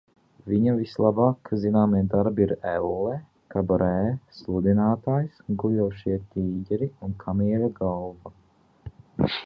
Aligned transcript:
"Viņa 0.51 0.71
vislabāk 0.77 1.49
zināmie 1.65 1.99
darbi 2.13 2.43
ir 2.45 2.53
"Elle", 2.71 3.11
"Kabarē", 3.55 3.91
"Sludinātājs", 4.39 5.37
"Guļošie 5.65 6.19
tīģeri" 6.33 6.89
un 7.09 7.17
"Kamieļa 7.27 7.73
galva"." 7.81 8.37